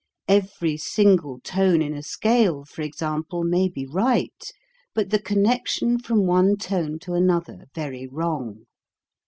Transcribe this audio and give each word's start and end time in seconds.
Every 0.27 0.77
single 0.77 1.39
tone 1.43 1.79
in 1.83 1.93
a 1.93 2.01
scale, 2.01 2.65
for 2.65 2.81
example, 2.81 3.43
may 3.43 3.69
be 3.69 3.85
right 3.85 4.41
but 4.95 5.11
the 5.11 5.19
con 5.21 5.43
nection 5.43 6.03
from 6.03 6.25
one 6.25 6.57
tone 6.57 6.97
to 7.01 7.13
another 7.13 7.67
very 7.75 8.07
wrong. 8.07 8.65